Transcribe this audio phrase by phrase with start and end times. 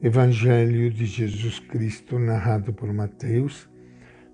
[0.00, 3.68] Evangelho de Jesus Cristo, narrado por Mateus,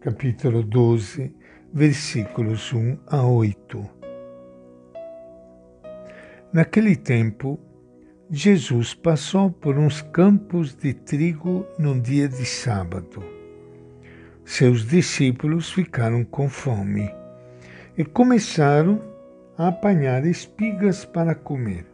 [0.00, 1.36] capítulo 12,
[1.70, 3.90] versículos 1 a 8.
[6.50, 7.60] Naquele tempo,
[8.30, 13.22] Jesus passou por uns campos de trigo num dia de sábado.
[14.46, 17.14] Seus discípulos ficaram com fome
[17.98, 19.02] e começaram
[19.58, 21.84] a apanhar espigas para comer.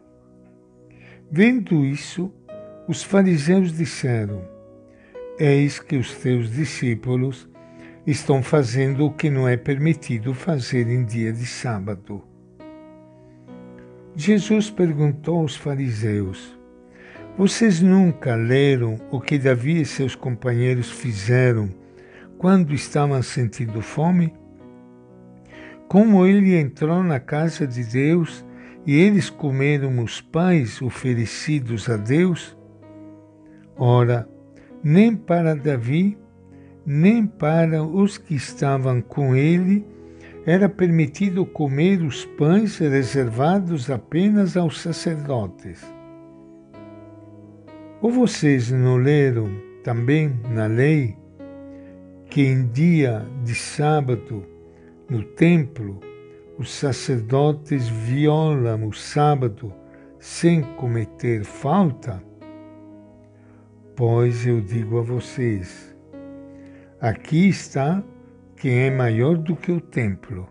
[1.29, 2.31] Vendo isso,
[2.87, 4.41] os fariseus disseram:
[5.37, 7.47] Eis que os teus discípulos
[8.05, 12.23] estão fazendo o que não é permitido fazer em dia de sábado.
[14.15, 16.57] Jesus perguntou aos fariseus:
[17.37, 21.69] Vocês nunca leram o que Davi e seus companheiros fizeram
[22.37, 24.33] quando estavam sentindo fome?
[25.89, 28.45] Como ele entrou na casa de Deus
[28.85, 32.56] e eles comeram os pães oferecidos a Deus?
[33.77, 34.27] Ora,
[34.83, 36.17] nem para Davi,
[36.85, 39.85] nem para os que estavam com ele,
[40.45, 45.85] era permitido comer os pães reservados apenas aos sacerdotes.
[48.01, 49.49] Ou vocês não leram
[49.83, 51.17] também na lei
[52.29, 54.45] que em dia de sábado,
[55.09, 55.99] no templo,
[56.57, 59.73] os sacerdotes violam o sábado
[60.19, 62.23] sem cometer falta?
[63.97, 65.97] Pois eu digo a vocês:
[67.01, 68.03] aqui está
[68.55, 70.47] quem é maior do que o templo.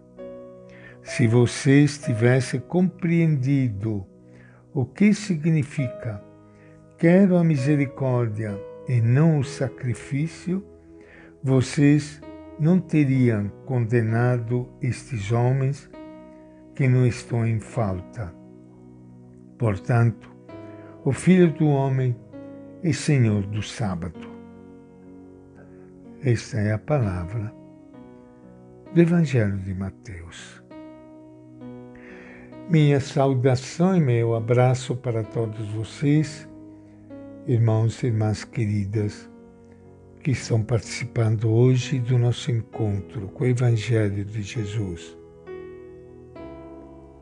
[1.00, 4.04] Se vocês tivessem compreendido
[4.74, 6.20] o que significa
[6.98, 10.66] quero a misericórdia e não o sacrifício,
[11.40, 12.20] vocês
[12.58, 15.88] não teriam condenado estes homens
[16.74, 18.34] que não estão em falta.
[19.56, 20.34] Portanto,
[21.04, 22.16] o Filho do Homem
[22.86, 24.28] e Senhor do sábado.
[26.22, 27.52] Esta é a palavra
[28.94, 30.62] do Evangelho de Mateus.
[32.70, 36.48] Minha saudação e meu abraço para todos vocês,
[37.48, 39.28] irmãos e irmãs queridas,
[40.20, 45.18] que estão participando hoje do nosso encontro com o Evangelho de Jesus.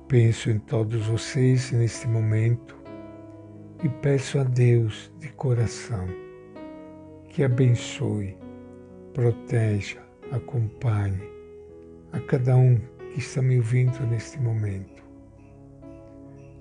[0.08, 2.83] Penso em todos vocês neste momento
[3.84, 6.08] e peço a Deus de coração
[7.28, 8.34] que abençoe,
[9.12, 10.02] proteja,
[10.32, 11.20] acompanhe
[12.12, 12.80] a cada um
[13.12, 15.04] que está me ouvindo neste momento.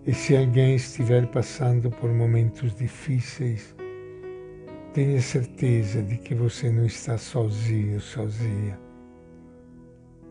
[0.05, 3.73] E se alguém estiver passando por momentos difíceis,
[4.93, 8.77] tenha certeza de que você não está sozinho, sozinha.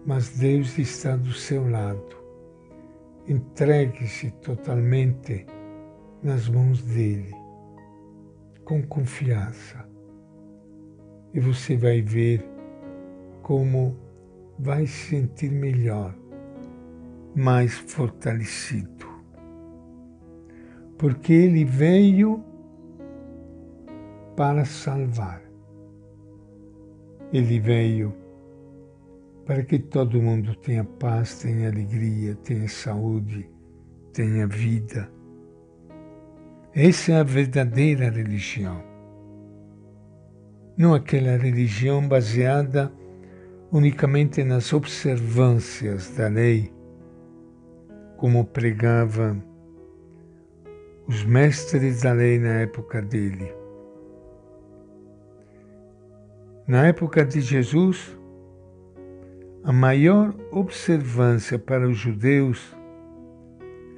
[0.04, 2.16] Mas Deus está do seu lado.
[3.26, 5.46] Entregue-se totalmente
[6.22, 7.34] nas mãos dele,
[8.64, 9.84] com confiança.
[11.34, 12.46] E você vai ver
[13.42, 13.96] como
[14.58, 16.14] vai se sentir melhor,
[17.34, 19.06] mais fortalecido.
[20.96, 22.44] Porque ele veio
[24.36, 25.42] para salvar.
[27.32, 28.14] Ele veio
[29.44, 33.50] para que todo mundo tenha paz, tenha alegria, tenha saúde,
[34.12, 35.10] tenha vida
[36.74, 38.82] essa é a verdadeira religião.
[40.74, 42.90] Não aquela religião baseada
[43.70, 46.72] unicamente nas observâncias da lei,
[48.16, 49.42] como pregavam
[51.06, 53.52] os mestres da lei na época dele.
[56.66, 58.16] Na época de Jesus,
[59.62, 62.74] a maior observância para os judeus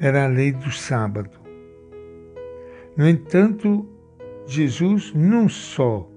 [0.01, 1.44] era a lei do sábado.
[2.97, 3.89] No entanto,
[4.47, 6.09] Jesus não só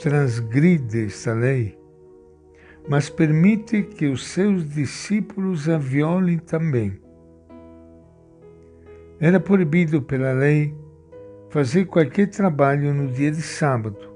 [0.00, 1.78] transgride esta lei,
[2.88, 7.00] mas permite que os seus discípulos a violem também.
[9.20, 10.74] Era proibido pela lei
[11.50, 14.12] fazer qualquer trabalho no dia de sábado.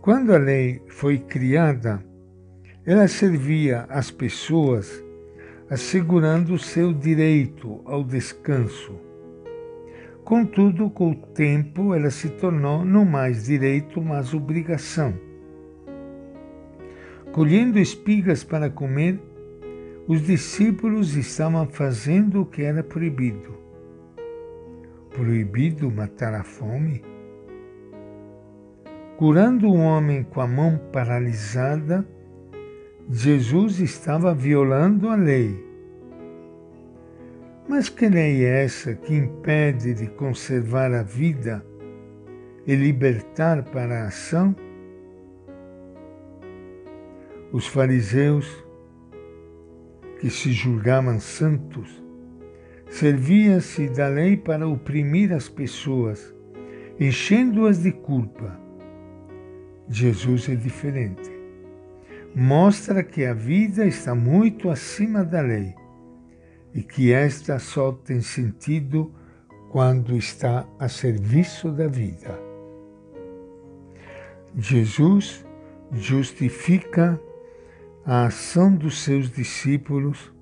[0.00, 2.04] Quando a lei foi criada,
[2.84, 5.02] ela servia às pessoas
[5.70, 9.13] assegurando o seu direito ao descanso
[10.24, 15.12] Contudo, com o tempo, ela se tornou não mais direito, mas obrigação.
[17.30, 19.20] Colhendo espigas para comer,
[20.08, 23.54] os discípulos estavam fazendo o que era proibido.
[25.10, 27.04] Proibido matar a fome?
[29.18, 32.06] Curando um homem com a mão paralisada,
[33.10, 35.73] Jesus estava violando a lei
[37.66, 41.64] Mas que lei é essa que impede de conservar a vida
[42.66, 44.54] e libertar para a ação?
[47.50, 48.46] Os fariseus,
[50.20, 52.04] que se julgavam santos,
[52.90, 56.34] serviam-se da lei para oprimir as pessoas,
[57.00, 58.60] enchendo-as de culpa.
[59.88, 61.32] Jesus é diferente.
[62.34, 65.74] Mostra que a vida está muito acima da lei
[66.74, 69.14] e que esta só tem sentido
[69.70, 72.38] quando está a serviço da vida.
[74.56, 75.44] Jesus
[75.92, 77.20] justifica
[78.04, 80.32] a ação dos seus discípulos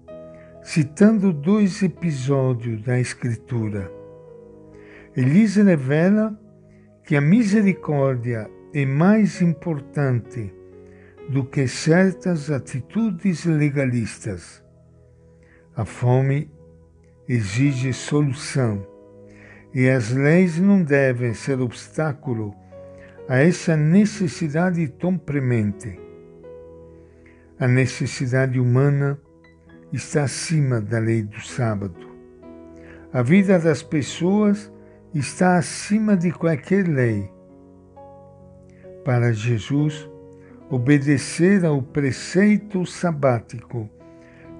[0.62, 3.90] citando dois episódios da Escritura.
[5.16, 6.38] Eles revela
[7.04, 10.54] que a misericórdia é mais importante
[11.28, 14.62] do que certas atitudes legalistas
[15.74, 16.50] a fome
[17.26, 18.86] exige solução
[19.74, 22.54] e as leis não devem ser obstáculo
[23.26, 25.98] a essa necessidade tão premente.
[27.58, 29.18] A necessidade humana
[29.92, 32.06] está acima da lei do sábado.
[33.10, 34.70] A vida das pessoas
[35.14, 37.30] está acima de qualquer lei.
[39.04, 40.06] Para Jesus,
[40.68, 43.88] obedecer ao preceito sabático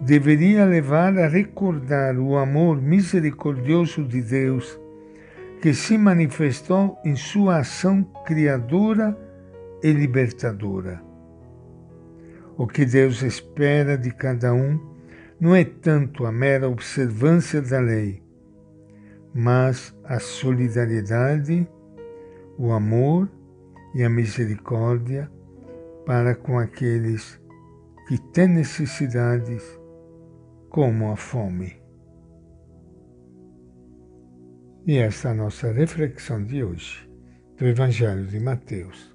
[0.04, 4.76] deveria levar a recordar o amor misericordioso de Deus
[5.60, 9.16] que se manifestou em sua ação criadora
[9.80, 11.00] e libertadora.
[12.56, 14.76] O que Deus espera de cada um
[15.40, 18.20] não é tanto a mera observância da lei,
[19.32, 21.66] mas a solidariedade,
[22.58, 23.30] o amor
[23.94, 25.30] e a misericórdia
[26.04, 27.40] para com aqueles
[28.08, 29.80] que têm necessidades
[30.72, 31.76] como a fome.
[34.86, 37.06] E esta é a nossa reflexão de hoje
[37.58, 39.11] do Evangelho de Mateus.